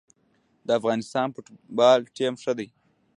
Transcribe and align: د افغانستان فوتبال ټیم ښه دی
د 0.65 0.69
افغانستان 0.79 1.27
فوتبال 1.33 1.99
ټیم 2.17 2.33
ښه 2.41 2.53
دی 2.57 2.67